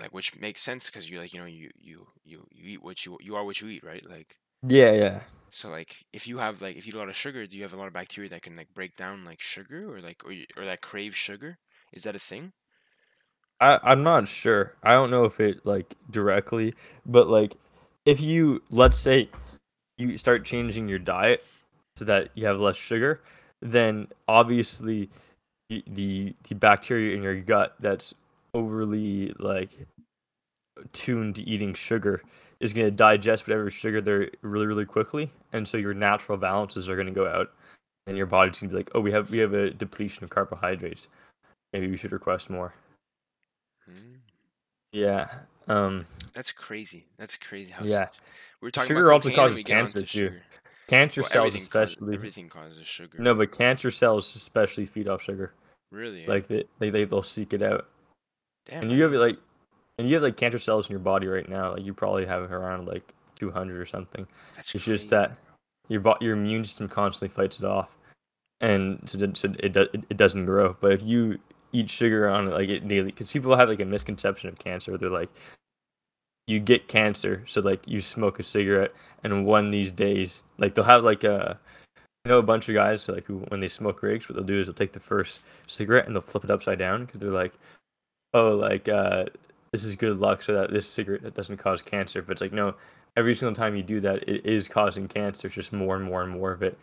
[0.00, 3.04] like, which makes sense because you're like you know you you you you eat what
[3.06, 4.04] you you are what you eat, right?
[4.08, 5.20] Like yeah, yeah.
[5.52, 7.62] So like if you have like if you eat a lot of sugar, do you
[7.62, 10.32] have a lot of bacteria that can like break down like sugar or like or
[10.32, 11.58] you, or that crave sugar?
[11.92, 12.52] Is that a thing?
[13.60, 14.72] I I'm not sure.
[14.82, 17.54] I don't know if it like directly, but like
[18.06, 19.28] if you let's say
[19.98, 21.44] you start changing your diet
[21.96, 23.20] so that you have less sugar,
[23.60, 25.10] then obviously
[25.68, 28.14] the the, the bacteria in your gut that's
[28.54, 29.70] overly like
[30.94, 32.22] tuned to eating sugar
[32.62, 36.88] is going to digest whatever sugar there really really quickly and so your natural balances
[36.88, 37.52] are going to go out
[38.06, 40.30] and your body's going to be like oh we have we have a depletion of
[40.30, 41.08] carbohydrates.
[41.72, 42.72] Maybe we should request more.
[43.84, 44.14] Hmm.
[44.92, 45.28] yeah
[45.68, 47.04] um That's crazy.
[47.18, 48.08] That's crazy how yeah.
[48.60, 50.32] we're talking about sugar also causes cancer too.
[50.86, 55.08] cancer Well, cells everything causes especially everything causes sugar, no but cancer cells especially feed
[55.08, 55.52] off sugar.
[55.90, 57.88] Really, like they, they, they they'll seek it out.
[58.66, 59.38] Damn, and you have like
[60.02, 62.50] and you have like cancer cells in your body right now like you probably have
[62.50, 64.98] around like 200 or something That's It's crazy.
[64.98, 65.36] just that
[65.88, 67.88] your bo- your immune system constantly fights it off,
[68.60, 70.76] and so, so it, do- it doesn't grow.
[70.80, 71.38] But if you
[71.72, 74.96] eat sugar on it like it daily, because people have like a misconception of cancer,
[74.96, 75.28] they're like,
[76.46, 78.92] you get cancer, so like you smoke a cigarette,
[79.24, 81.58] and one these days, like they'll have like a,
[82.24, 84.60] I know a bunch of guys like who when they smoke rigs, what they'll do
[84.60, 87.52] is they'll take the first cigarette and they'll flip it upside down because they're like,
[88.34, 89.24] oh like uh
[89.72, 92.22] this is good luck so that this cigarette doesn't cause cancer.
[92.22, 92.74] But it's like no,
[93.16, 95.46] every single time you do that, it is causing cancer.
[95.48, 96.78] It's just more and more and more of it,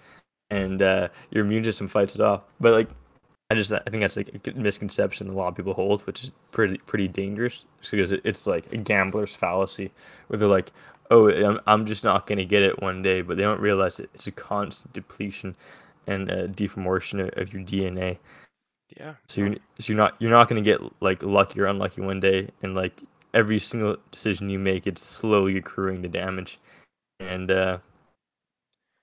[0.49, 2.41] and uh, your immune system fights it off.
[2.59, 2.89] But like,
[3.51, 6.31] I just I think that's like a misconception a lot of people hold, which is
[6.51, 9.91] pretty pretty dangerous because it's like a gambler's fallacy,
[10.27, 10.71] where they're like,
[11.11, 14.27] oh, I'm I'm just not gonna get it one day, but they don't realize it's
[14.27, 15.55] a constant depletion
[16.07, 18.17] and uh, deformation of, of your DNA.
[18.97, 22.19] Yeah, So you're so you're not you're not gonna get like lucky or unlucky one
[22.19, 23.01] day, and like
[23.33, 26.59] every single decision you make, it's slowly accruing the damage,
[27.19, 27.77] and uh,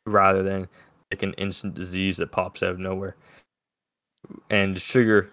[0.06, 0.68] rather than
[1.12, 3.16] like an instant disease that pops out of nowhere.
[4.50, 5.30] And sugar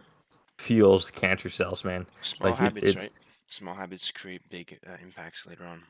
[0.60, 2.06] fuels cancer cells, man.
[2.22, 3.12] small Like habits, it's right?
[3.48, 5.84] Small habits create big uh, impacts later on.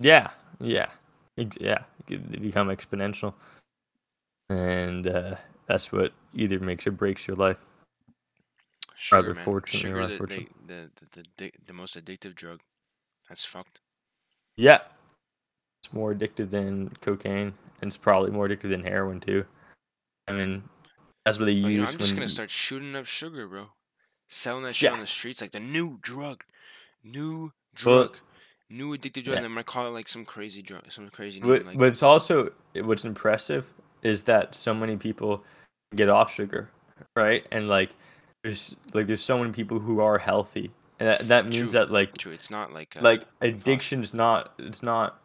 [0.00, 0.30] yeah,
[0.60, 0.88] yeah,
[1.60, 1.78] yeah.
[2.08, 3.34] They become exponential,
[4.50, 7.58] and uh, that's what either makes or breaks your life.
[8.96, 9.44] Sugar, Either man.
[9.44, 12.60] fortunately or Sugar, the, the, the, the, the, the most addictive drug.
[13.28, 13.80] That's fucked.
[14.56, 14.80] Yeah,
[15.82, 19.44] it's more addictive than cocaine, and it's probably more addictive than heroin too.
[20.28, 20.62] I mean,
[21.24, 23.66] that's what they But you know, use I'm just gonna start shooting up sugar, bro.
[24.28, 26.42] Selling that shit on the streets like the new drug,
[27.04, 28.16] new drug,
[28.70, 29.26] new addictive drug.
[29.26, 31.78] yeah, And I'm gonna call it like some crazy drug, some crazy name, but like
[31.78, 33.66] but it's also what's impressive
[34.02, 35.44] is that so many people
[35.94, 36.70] get off sugar,
[37.14, 37.46] right?
[37.52, 37.90] And like
[38.46, 41.90] there's like there's so many people who are healthy, and that, that means true, that
[41.90, 42.32] like true.
[42.32, 45.20] It's not like uh, like addiction's not it's not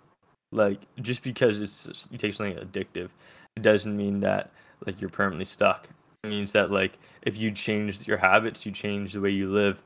[0.51, 3.09] like just because it's you take something addictive
[3.55, 4.51] it doesn't mean that
[4.85, 5.87] like you're permanently stuck
[6.23, 9.81] it means that like if you change your habits you change the way you live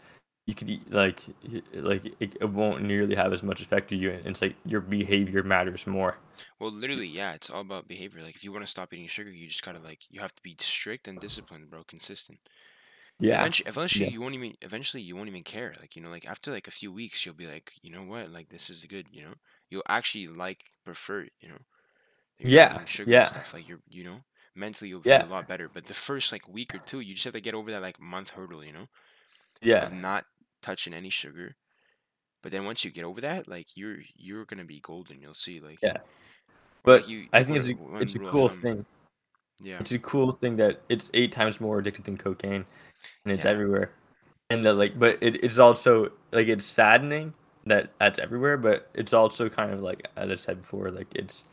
[0.48, 1.22] you could eat, like
[1.74, 4.82] like it, it won't nearly have as much effect on you and it's like your
[4.82, 6.18] behavior matters more
[6.60, 8.22] Well, literally, yeah, it's all about behavior.
[8.24, 10.44] Like, if you want to stop eating sugar, you just gotta like, you have to
[10.44, 12.40] be strict and disciplined, bro, consistent.
[13.20, 15.74] Yeah Eventually, eventually, yeah you won't even, eventually, you won't even care.
[15.80, 18.30] Like, you know, like after like a few weeks, you'll be like, you know what,
[18.32, 19.08] like this is good.
[19.12, 19.34] You know,
[19.70, 21.34] you'll actually like prefer it.
[21.42, 21.58] You know,
[22.40, 23.54] you're yeah sugar and yeah stuff.
[23.54, 24.22] Like you're, you know,
[24.56, 25.24] mentally you'll Yeah.
[25.24, 25.70] feel a lot better.
[25.70, 28.00] But the first like week or two, you just have to get over that like
[28.00, 28.88] month hurdle, you know,
[29.62, 29.90] Yeah.
[29.90, 30.26] of not
[30.62, 31.56] touching any sugar.
[32.44, 35.22] But then once you get over that, like you're you're gonna be golden.
[35.22, 35.98] You'll see, like Yeah.
[36.84, 38.86] But like you, I think it's a it's a cool thumb- thing.
[39.62, 42.66] Yeah, It's a cool thing that it's eight times more addictive than cocaine,
[43.24, 43.52] and it's Yeah.
[43.52, 43.92] everywhere.
[44.50, 47.34] And that like, but it, it's also like it's saddening
[47.66, 51.46] that that's everywhere, but it's also kind of like as I said before, like it's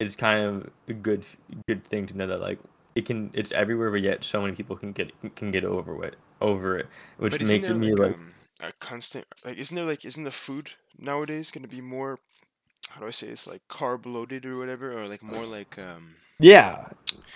[0.00, 1.24] it's kind of a good
[1.66, 2.58] good thing to know that like
[2.94, 6.16] it can it's everywhere, but yet so many people can get can get over it
[6.40, 6.86] over it,
[7.18, 10.30] which makes it me like, like um, a constant like isn't there like isn't the
[10.30, 12.18] food nowadays gonna be more
[12.90, 16.16] how do I say it's like carb loaded or whatever or like more like um
[16.38, 16.88] yeah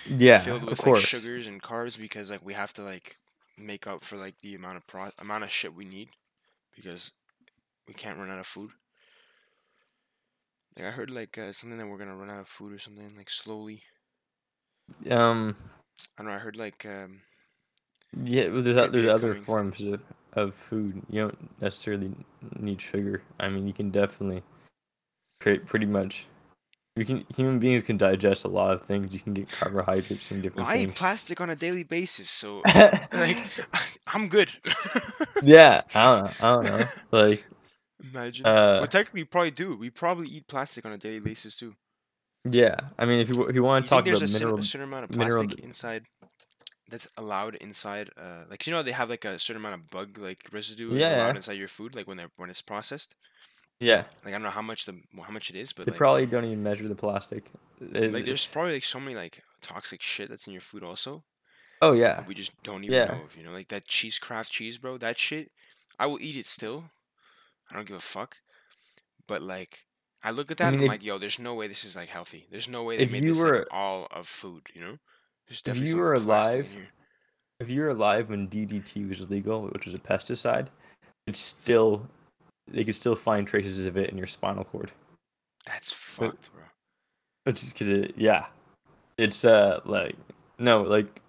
[0.05, 3.17] yeah filled of with like course sugars and carbs because like we have to like
[3.57, 6.09] make up for like the amount of pro amount of shit we need
[6.75, 7.11] because
[7.87, 8.71] we can't run out of food.
[10.75, 13.15] Like I heard like uh, something that we're gonna run out of food or something
[13.15, 13.83] like slowly.
[15.09, 15.55] um
[16.17, 16.35] I don't know.
[16.37, 17.21] I heard like um
[18.23, 20.01] Yeah, well, there's there's other forms of,
[20.33, 21.01] of food.
[21.09, 22.11] You don't necessarily
[22.59, 23.21] need sugar.
[23.39, 24.43] I mean, you can definitely
[25.41, 26.25] pretty much.
[26.95, 29.13] You can human beings can digest a lot of things.
[29.13, 32.61] You can get carbohydrates well, different I eat plastic on a daily basis, so
[33.13, 33.37] like
[34.07, 34.49] I'm good.
[35.41, 36.31] yeah, I don't know.
[36.39, 36.85] I don't know.
[37.11, 37.45] Like,
[38.13, 38.45] Imagine.
[38.45, 39.77] uh, well, technically, we probably do.
[39.77, 41.75] We probably eat plastic on a daily basis too.
[42.43, 42.75] yeah.
[42.97, 45.15] I mean, if you if you want to talk about mineral, a certain amount of
[45.15, 46.03] mineral plastic inside
[46.89, 48.09] that's allowed inside?
[48.17, 51.15] Uh, like you know, they have like a certain amount of bug like residue Yeah.
[51.15, 53.15] allowed inside your food, like when they're when it's processed.
[53.81, 55.97] Yeah, Like I don't know how much the how much it is, but they like,
[55.97, 57.43] probably don't even measure the plastic.
[57.81, 61.23] It- like there's probably like so many like toxic shit that's in your food also.
[61.81, 63.05] oh yeah, we just don't even Yeah.
[63.05, 63.35] know of.
[63.35, 64.97] You know, like that cheese Kraft cheese, bro.
[64.99, 65.51] That shit,
[65.97, 66.91] I will eat it still.
[67.71, 68.37] I don't give a fuck.
[69.27, 69.85] But like,
[70.23, 71.83] I look at that I and mean, I'm if- like, yo, there's no way this
[71.83, 72.47] is like healthy.
[72.51, 74.67] There's no way they if made you this were- like all of food.
[74.75, 74.97] You know,
[75.47, 76.87] there's If definitely you some were plastic in alive- here.
[77.61, 80.67] if you were alive when DDT was legal, which was a pesticide,
[81.25, 82.07] it's still
[82.73, 84.91] they could still find traces of it in your spinal cord.
[85.65, 86.63] That's fucked, bro.
[87.43, 88.47] Which is cause it, yeah,
[89.17, 90.15] it's uh like
[90.59, 91.21] no like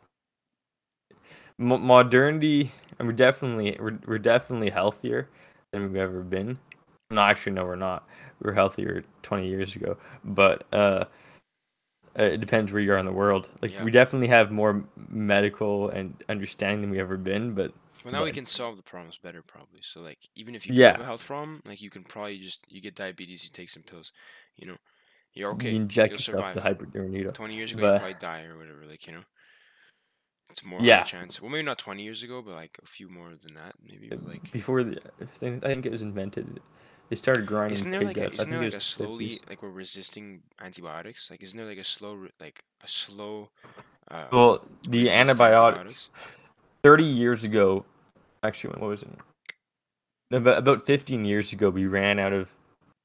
[1.59, 2.73] mo- modernity.
[2.99, 5.29] And we're definitely we're we're definitely healthier
[5.73, 6.59] than we've ever been.
[7.11, 8.07] No, actually, no, we're not.
[8.41, 11.05] We were healthier twenty years ago, but uh,
[12.19, 13.49] uh, it depends where you are in the world.
[13.61, 13.85] Like Yeah.
[13.85, 17.73] we definitely have more medical and understanding than we ever been, but
[18.05, 19.81] Well, now we can solve the problems better, probably.
[19.83, 20.93] So like, even if you Yeah.
[20.93, 23.83] have a health problem, like you can probably just you get diabetes, you take some
[23.83, 24.13] pills.
[24.57, 24.77] You know,
[25.35, 25.71] you're okay.
[25.71, 27.33] you inject yourself the hyperderm needle.
[27.33, 29.25] 20 years ago, But- you probably die or whatever, like, you know?
[30.51, 31.03] It's more Yeah.
[31.05, 31.41] chance.
[31.41, 34.09] Well, maybe not 20 years ago, but like a few more than that, maybe.
[34.09, 36.61] But like, Before the I think, I think it was invented,
[37.09, 39.49] they started grinding isn't there like a, isn't there like a slowly 50s.
[39.49, 41.31] like we're resisting antibiotics?
[41.31, 43.51] Like, isn't there like a slow like a slow?
[44.11, 46.11] Uh, Well, the to antibiotics.
[46.83, 47.87] Thirty years ago,
[48.43, 49.09] actually, what was it?
[50.33, 52.49] About about fifteen years ago, we ran out of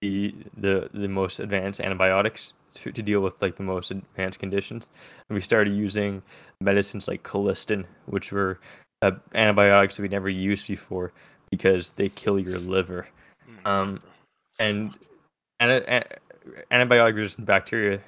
[0.02, 4.90] the the the most advanced antibiotics to, to deal with like the most advanced conditions,
[5.30, 6.22] and we started using
[6.62, 8.60] medicines like colistin, which were
[9.02, 11.12] uh, antibiotics that we never used before
[11.50, 13.08] because they kill your liver.
[13.64, 14.66] My um, bro.
[14.68, 14.94] and
[15.60, 16.04] and an
[16.72, 18.00] antibiotic resistant bacteria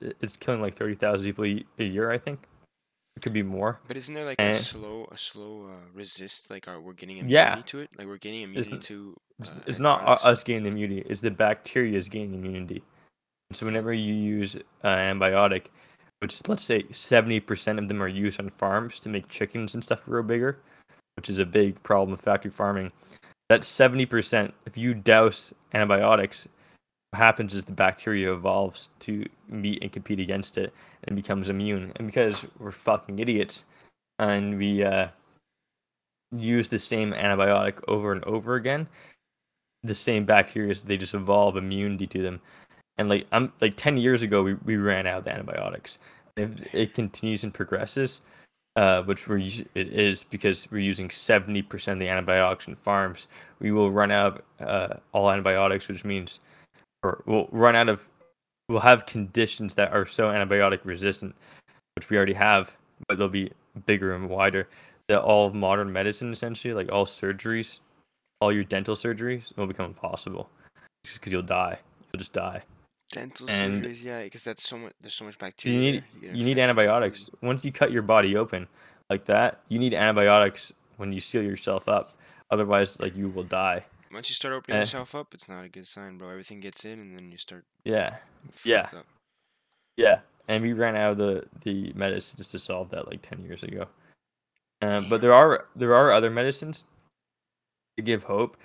[0.00, 2.40] it's killing like 30,000 people a year I think
[3.16, 6.50] it could be more But isn't there like and- a slow, a slow uh, resist?
[6.50, 7.62] Like, our, we're getting immunity Yeah.
[7.66, 7.90] to it.
[7.98, 9.14] Like, we're getting It's- immunity to.
[9.40, 12.82] it's, uh, it's not us gaining immunity it's the bacteria is gaining immunity
[13.52, 15.66] so whenever you use uh, antibiotic
[16.20, 20.02] which let's say 70% of them are used on farms to make chickens and stuff
[20.06, 20.58] grow bigger
[21.16, 22.90] which is a big problem with factory farming
[23.50, 26.48] that 70% if you douse antibiotics
[27.10, 30.72] what happens is the bacteria evolves to meet and compete against it
[31.04, 31.92] and becomes immune.
[31.96, 33.64] And because we're fucking idiots
[34.18, 35.08] and we uh,
[36.36, 38.88] use the same antibiotic over and over again
[39.84, 42.40] the same bacteria they just evolve immunity to them.
[42.98, 45.98] And like i'm like 10 years ago we, we ran out of antibiotics.
[46.36, 48.20] If it continues and progresses
[48.76, 53.26] uh, which we're it is because we're using 70% of the antibiotics in farms
[53.58, 56.40] we will run out of uh, all antibiotics which means
[57.06, 58.06] or we'll run out of
[58.68, 61.34] we'll have conditions that are so antibiotic resistant
[61.94, 62.72] which we already have
[63.08, 63.50] but they'll be
[63.84, 64.68] bigger and wider.
[65.08, 67.78] That all of modern medicine essentially like all surgeries
[68.40, 70.50] all your dental surgeries will become impossible
[71.04, 71.78] just because you'll die.
[72.12, 72.62] You'll just die.
[73.12, 74.92] Dental and- surgeries, yeah, because that's so much.
[75.00, 75.78] There's so much bacteria.
[75.78, 77.30] you need get you need antibiotics.
[77.40, 78.66] once you cut your body open
[79.10, 82.14] like that you need antibiotics when you seal yourself up.
[82.50, 83.84] Otherwise like you will die
[84.16, 84.80] Once you start opening Eh.
[84.80, 86.30] yourself up, it's not a good sign, bro.
[86.30, 87.66] Everything gets in, and then you start.
[87.84, 88.16] yeah
[88.64, 88.88] Yeah.
[88.94, 89.04] Up.
[89.98, 93.62] yeah and we ran out of the the medicines to solve that like ten years
[93.62, 93.86] ago.
[94.80, 96.84] Um, but there are there are other medicines
[97.98, 98.56] to give hope.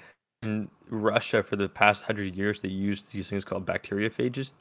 [0.41, 4.53] In Russia, for the past hundred years, they used these things called bacteriophages.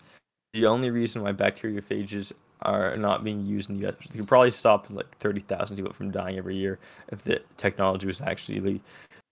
[0.55, 3.95] The only reason why bacteriophages are not being used in the U.S.
[4.03, 8.07] You could probably stop like thirty thousand people from dying every year if the technology
[8.07, 8.81] was actually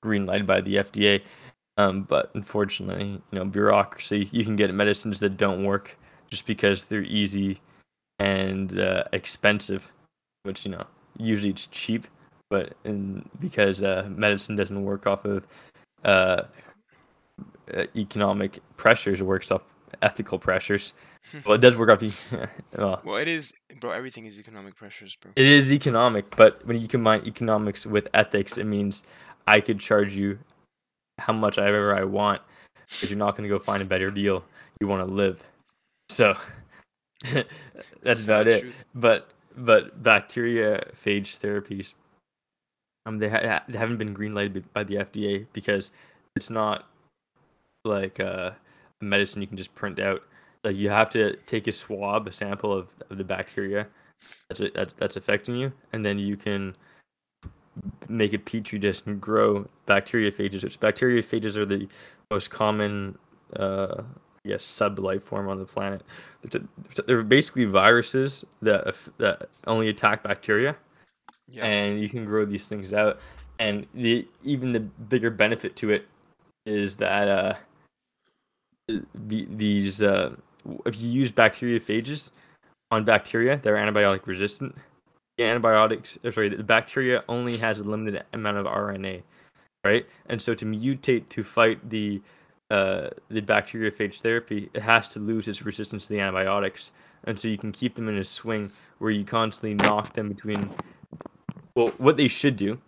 [0.03, 1.23] green lighted by the FDA.
[1.77, 4.29] Um, but unfortunately, you know, bureaucracy.
[4.33, 5.97] You can get medicines that don't work
[6.29, 7.61] just because they're easy
[8.19, 9.91] and uh, expensive,
[10.43, 10.85] which you know
[11.19, 12.07] usually it's cheap,
[12.51, 15.47] but in, because uh, medicine doesn't work off of
[16.05, 16.43] uh
[17.97, 19.63] economic pressures, it works off
[20.03, 20.93] ethical pressures.
[21.45, 22.33] well, it does work off.
[22.77, 23.91] well, well, it is, bro.
[23.91, 25.33] Everything is economic pressures, bro.
[25.37, 29.03] It is economic, but when you combine economics with ethics, it means
[29.47, 30.39] I could charge you
[31.19, 32.43] how much I ever I want,
[32.89, 34.45] because you're not going to go find a better deal.
[34.81, 35.43] You want to live,
[36.09, 36.37] so
[37.33, 37.49] that's,
[38.03, 38.61] that's about it.
[38.61, 38.85] Truth.
[38.95, 41.95] But but bacteriophage therapies,
[43.07, 45.91] um, they, ha- they haven't been greenlighted by the FDA because
[46.37, 46.87] it's not
[47.85, 48.51] like uh,
[49.01, 50.23] medicine you can just print out.
[50.65, 53.87] Like you have to take a swab, a sample of, of the bacteria
[54.49, 56.77] that's, that's that's affecting you, and then you can
[58.09, 60.65] make a petri dish and grow bacteriophages.
[60.65, 61.89] Which bacteriophages are the
[62.31, 63.17] most common,
[63.57, 64.03] uh,
[64.45, 66.03] I guess, sub life form on the planet.
[67.07, 70.77] They're basically viruses that that only attack bacteria,
[71.49, 71.65] yeah.
[71.65, 73.21] and you can grow these things out.
[73.61, 76.07] And the even the bigger benefit to it
[76.67, 77.55] is that uh,
[79.15, 80.35] these uh,
[80.87, 82.31] if you use bacteriophages
[82.91, 84.75] on bacteria that are antibiotic resistant,
[85.37, 89.23] the antibiotics, sorry, the bacteria only has a limited amount of RNA,
[89.85, 90.07] right?
[90.27, 92.21] And so to mutate to fight the
[92.71, 96.91] uh, the bacteriophage therapy, it has to lose its resistance to the antibiotics,
[97.25, 100.71] and so you can keep them in a swing where you constantly knock them between.
[101.75, 102.79] Well, what they should do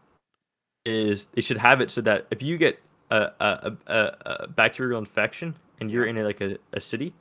[0.85, 4.99] is they should have it so that if you get a a, a, a bacterial
[4.99, 7.15] infection and you're in a, like a, a city,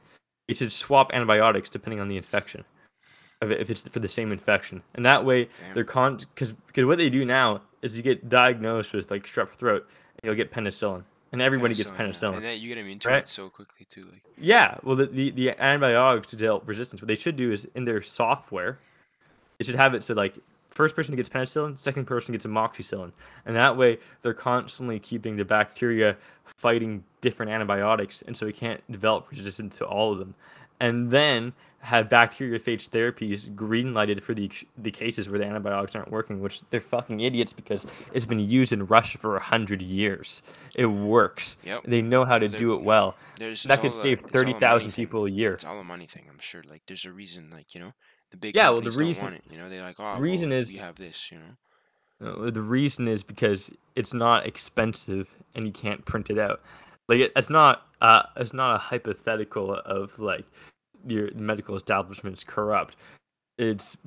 [0.48, 2.66] you should swap antibiotics depending on the infection
[3.42, 5.76] if it's for the same infection, and that way Damn.
[5.76, 9.52] they're con because because what they do now is you get diagnosed with like strep
[9.52, 12.36] throat and you'll get penicillin, and everybody penicillin, gets penicillin, yeah.
[12.38, 13.24] and then you get immune to right?
[13.24, 14.06] it so quickly too.
[14.12, 17.68] Like yeah, well the, the the antibiotics to deal resistance, what they should do is
[17.76, 18.78] in their software,
[19.58, 20.34] they should have it so like
[20.80, 23.12] first person gets penicillin, second person gets amoxicillin,
[23.46, 26.16] and that way they're constantly keeping the bacteria
[26.46, 30.36] fighting different antibiotics, and so we can't develop resistance to all of them
[30.80, 36.12] and then have bacteriophage therapies green lighted for the the cases where the antibiotics aren't
[36.12, 40.42] working, which they're fucking idiots because it's been used in Russia for a hundred years.
[40.76, 41.56] It works.
[41.64, 41.84] Yep.
[41.86, 43.16] They know how to do it well.
[43.38, 45.54] that could save thirty thousand people a year.
[45.54, 46.64] It's all a money thing, I'm sure.
[46.70, 47.94] Like there's a reason, like you know,
[48.32, 48.70] the big yeah.
[48.70, 50.96] Well, the reason it, you know they're like, oh, the reason well, is we have
[50.96, 52.50] this, you know.
[52.50, 56.62] The reason is because it's not expensive and you can't print it out.
[57.08, 60.46] Like it, it's not uh it's not a hypothetical of like
[61.08, 62.98] your medical establishment is corrupt.
[63.58, 63.98] It's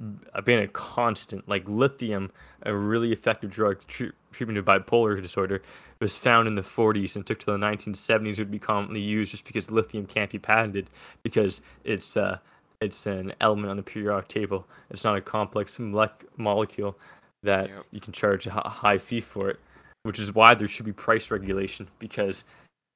[0.44, 1.48] been a constant.
[1.48, 2.30] Like lithium,
[2.62, 5.62] a really effective drug to treatment of bipolar disorder,
[6.00, 8.32] was found in the 40s and took to the 1970s.
[8.32, 10.88] It would be commonly used just because lithium can't be patented
[11.22, 12.38] because it's uh,
[12.83, 14.66] it's an element on the periodic table.
[14.90, 16.99] It's not a complex molecule
[17.42, 17.85] that yep.
[17.90, 19.61] you can charge a high fee for it,
[20.03, 22.45] which is why there should be price regulation because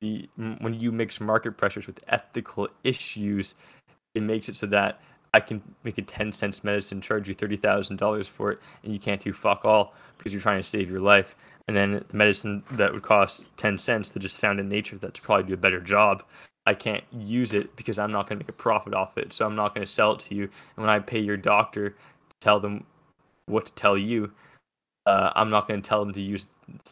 [0.01, 3.55] the when you mix market pressures with ethical issues,
[4.15, 5.01] it makes it so that
[5.33, 9.23] I can make a 10 cents medicine, charge you $30,000 for it, and you can't
[9.23, 11.35] do fuck all because you're trying to save your life.
[11.69, 15.21] And then the medicine that would cost 10 cents that just found in nature that's
[15.21, 16.23] probably do a better job.
[16.67, 19.33] I can't use it because I'm not going to make a profit off it.
[19.33, 20.43] So I'm not going to sell it to you.
[20.43, 21.97] And when I pay your doctor to
[22.41, 22.85] tell them
[23.47, 24.33] what to tell you,
[25.07, 26.49] uh, I'm not going to tell them to use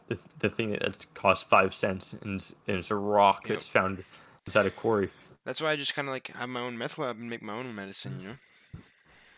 [0.06, 3.54] the, the thing that costs five cents and, and it's a rock yep.
[3.56, 4.04] that's found
[4.46, 5.10] inside a quarry.
[5.44, 7.54] That's why I just kind of like have my own meth lab and make my
[7.54, 8.34] own medicine, you know.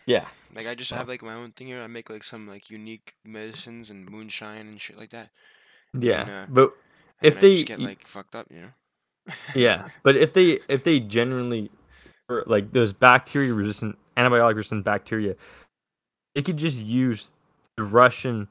[0.05, 0.25] Yeah.
[0.55, 1.81] Like I just have like my own thing here.
[1.81, 5.31] I make like some like unique medicines and moonshine and shit like that.
[5.99, 6.73] Yeah, and, uh, but
[7.21, 8.69] if they get like fucked up, you know.
[9.55, 11.69] Yeah, but if they if they genuinely
[12.45, 15.35] like those bacteria resistant antibiotic resistant bacteria,
[16.35, 17.31] they could just use
[17.77, 18.47] the Russian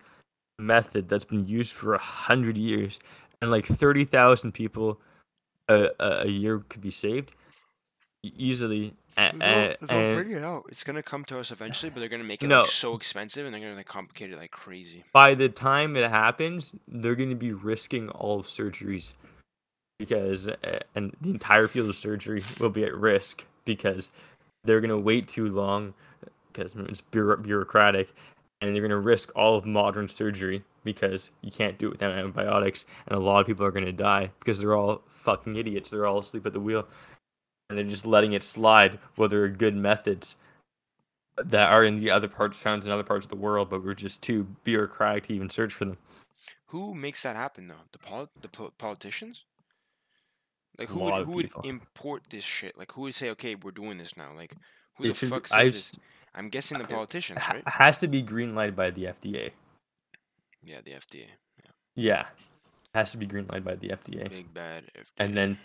[0.59, 2.99] method that's been used for a hundred years,
[3.41, 4.99] and like thirty thousand people
[5.69, 7.33] a, a year could be saved
[8.23, 8.95] easily.
[9.19, 10.67] And, they'll, they'll bring it out.
[10.69, 13.47] It's gonna come to us eventually, but they're gonna make it no, like, so expensive,
[13.47, 15.05] and they're gonna like complicate it like crazy.
[15.13, 19.15] By the time it happens, they're gonna be risking all surgeries
[19.99, 24.11] because, uh, and the entire field of surgery will be at risk because
[24.65, 25.95] they're gonna wait too long
[26.53, 28.13] because it's bureau- bureaucratic,
[28.61, 32.85] and they're gonna risk all of modern surgery because you can't do it without antibiotics,
[33.07, 35.91] and a lot of people are gonna die because they're all fucking idiots.
[35.91, 36.87] They're all asleep at the wheel,
[37.69, 38.99] and they're just letting it slide.
[39.17, 40.37] Well, there are good methods
[41.37, 43.95] that are in the other parts, found in other parts of the world, but we're
[43.95, 45.99] just too bureaucratic to even search for them.
[46.67, 47.75] Who makes that happen though?
[47.93, 49.45] The pol- the po- politicians?
[50.79, 52.77] Like who would, who would import this shit?
[52.77, 54.33] Like who would say, okay, we're doing this now?
[54.35, 54.55] Like
[54.97, 55.93] who the It should fuck says I've this?
[56.35, 57.63] I'm guessing the politicians, right?
[57.67, 59.53] has to be green lighted by the FDA.
[60.63, 61.27] Yeah, the FDA,
[61.65, 62.27] Yeah, yeah.
[62.95, 65.05] has to be green lighted by the FDA, big bad FDA.
[65.19, 65.59] and then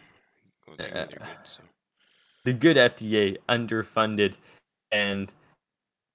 [0.67, 1.19] well, uh, good.
[1.43, 1.63] So
[2.45, 4.35] the good FDA underfunded
[4.91, 5.31] and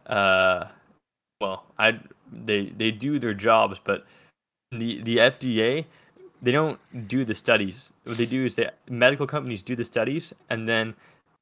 [0.07, 0.69] uh
[1.41, 2.01] well I
[2.33, 4.07] they they do their jobs but
[4.71, 5.85] the the FDA
[6.43, 6.79] they don't
[7.09, 10.95] do the studies what they do is the medical companies do the studies and then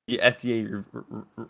[0.06, 1.46] the FDA re- re- re-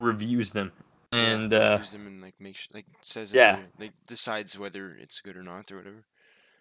[0.00, 0.72] reviews them
[1.12, 3.58] Yeah, and uh use them and like make sh- like says yeah.
[3.78, 6.04] like decides whether it's good or not or whatever.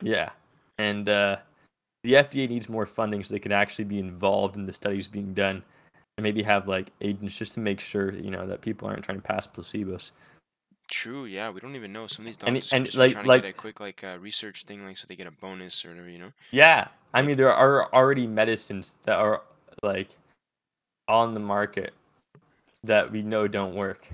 [0.02, 0.30] yeah
[0.78, 1.38] and uh
[2.04, 5.34] the FDA needs more funding so they can actually be involved in the studies being
[5.34, 5.64] done
[6.18, 9.20] and maybe have like agents just to make sure you know that people aren't trying
[9.22, 10.12] to pass placebos
[10.90, 11.26] True.
[11.26, 12.08] Yeah, we don't even know.
[12.08, 14.04] Some of these And doctors and, just like- trying to like- get a quick like
[14.04, 16.10] uh, research thing, like so they get a bonus or whatever.
[16.10, 16.32] You know.
[16.52, 19.42] Yeah, I mean there are already medicines that are
[19.82, 20.10] like
[21.08, 21.94] on the market
[22.84, 24.08] that we know don't work,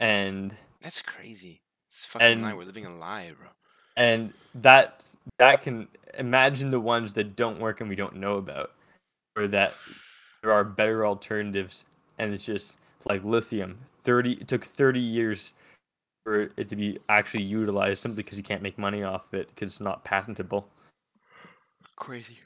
[0.00, 1.60] and That's crazy.
[1.90, 2.48] It's fucking lie.
[2.50, 3.48] And- We're living a lie, bro.
[3.96, 5.04] and that
[5.38, 5.88] that can
[6.18, 8.72] imagine the ones that don't work and we don't know about,
[9.36, 9.74] or that
[10.42, 11.84] there are better alternatives,
[12.18, 13.78] and it's just like lithium.
[14.02, 15.50] Thirty it took thirty years
[16.26, 19.74] for it to be actually utilized simply because you can't make money off it because
[19.74, 20.68] it's not patentable.
[21.94, 22.38] Crazy.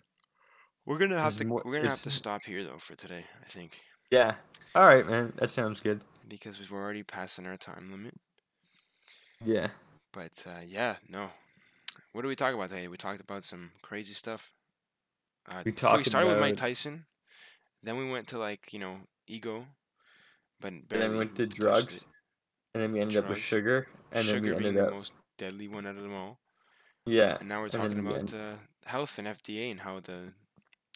[0.85, 1.47] We're gonna have It's to.
[1.47, 3.25] more- we're gonna have to stop here though for today.
[3.43, 4.35] I think Yeah.
[4.75, 5.33] All right, man.
[5.37, 6.03] That sounds good.
[6.29, 8.15] because we're already passing our time limit.
[9.45, 9.69] Yeah.
[10.13, 11.31] But uh, yeah, no.
[12.13, 12.87] What did we talk about today?
[12.89, 14.53] We talked about some crazy stuff.
[15.49, 17.07] Uh, We so we talked started with Mike Tyson,
[17.83, 19.67] then we went to like you know ego,
[20.61, 22.05] but then we went to drugs.
[22.75, 25.13] And then we ended up with sugar, and then Sugar we being ended the most
[25.39, 26.39] deadly one out of them all.
[27.07, 27.37] yeah.
[27.41, 28.55] And now we're talking we about end- uh,
[28.87, 30.33] health and FDA and how the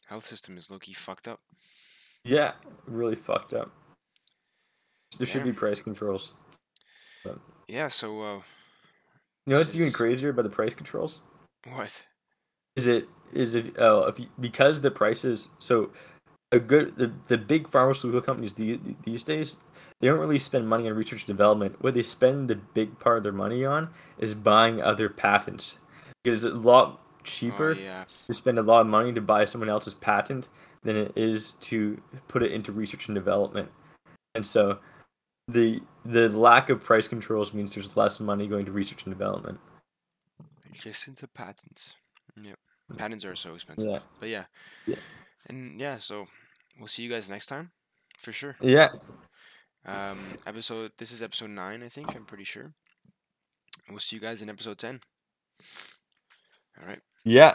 [0.07, 1.41] health system is low-key fucked up.
[2.25, 2.53] Yeah,
[2.87, 3.71] really fucked up.
[5.19, 6.33] There should be price controls.
[7.69, 7.89] Yeah.
[7.89, 8.35] So uh,
[9.47, 11.21] You know what's This even crazier about the price controls?
[11.71, 12.03] what?
[12.77, 15.91] Is it is if oh if you, because the prices so
[16.53, 19.59] a good the, the big pharmaceutical companies the, these days
[20.05, 21.77] they don't really spend money on research and development.
[21.81, 23.89] What they spend the big part of their money on
[24.19, 25.79] is buying other patents.
[26.23, 28.05] Because it's a lot cheaper Oh yeah.
[28.27, 30.47] to spend a lot of money to buy someone else's patent
[30.83, 31.99] than it is to
[32.29, 33.71] put it into research and development.
[34.35, 34.79] And so
[35.49, 39.59] the the lack of price controls means there's less money going to research and development.
[40.85, 41.95] Listen to patents.
[42.43, 42.59] Yep.
[42.99, 43.89] Patents are so expensive.
[43.89, 43.99] Yeah.
[44.21, 44.45] But yeah.
[44.87, 44.97] Yeah.
[45.47, 46.27] And yeah, so
[46.79, 47.71] we'll see you guys next time.
[48.19, 48.55] For sure.
[48.61, 48.89] Yeah.
[49.87, 52.73] Um episode this is episode nine, I think, I'm pretty sure.
[53.91, 55.01] We'll see you guys in episode ten.
[56.81, 57.03] Alright.
[57.25, 57.55] Yeah.